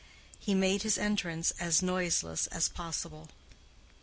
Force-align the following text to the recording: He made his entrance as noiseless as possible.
He 0.39 0.55
made 0.55 0.81
his 0.81 0.97
entrance 0.97 1.51
as 1.59 1.83
noiseless 1.83 2.47
as 2.47 2.67
possible. 2.67 3.29